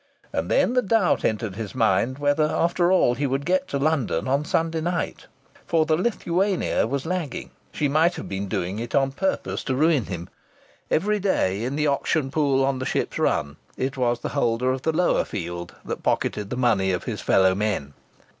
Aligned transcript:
And 0.33 0.49
then 0.49 0.73
the 0.73 0.81
doubt 0.81 1.23
entered 1.23 1.53
his 1.55 1.75
mind 1.75 2.17
whether 2.17 2.45
after 2.45 2.91
all 2.91 3.13
he 3.13 3.27
would 3.27 3.45
get 3.45 3.67
to 3.67 3.77
London 3.77 4.27
on 4.27 4.43
Sunday 4.43 4.81
night. 4.81 5.27
For 5.67 5.85
the 5.85 5.95
Lithuania 5.95 6.87
was 6.87 7.05
lagging. 7.05 7.51
She 7.71 7.87
might 7.87 8.15
have 8.15 8.27
been 8.27 8.47
doing 8.47 8.79
it 8.79 8.95
on 8.95 9.11
purpose 9.11 9.63
to 9.65 9.75
ruin 9.75 10.05
him. 10.05 10.27
Every 10.89 11.19
day, 11.19 11.63
in 11.63 11.75
the 11.75 11.85
auction 11.85 12.31
pool 12.31 12.65
on 12.65 12.79
the 12.79 12.85
ship's 12.87 13.19
run, 13.19 13.57
it 13.77 13.95
was 13.95 14.21
the 14.21 14.29
holder 14.29 14.71
of 14.71 14.81
the 14.81 14.91
lower 14.91 15.23
field 15.23 15.75
that 15.85 16.01
pocketed 16.01 16.49
the 16.49 16.57
money 16.57 16.91
of 16.91 17.03
his 17.03 17.21
fellow 17.21 17.53
men. 17.53 17.93